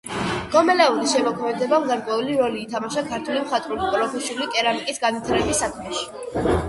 გომელაურის 0.53 1.11
შემოქმედებამ 1.17 1.85
გარკვეული 1.91 2.37
როლი 2.39 2.59
ითამაშა 2.63 3.03
ქართული 3.11 3.43
მხატვრული 3.45 3.93
პროფესიული 3.97 4.49
კერამიკის 4.57 5.03
განვითარების 5.05 5.63
საქმეში. 5.67 6.49